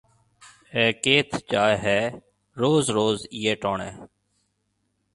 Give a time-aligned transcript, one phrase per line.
[0.75, 1.99] اَي ڪيٿ جائي هيَ
[2.61, 3.89] روز روز ايئي ٽوڻيَ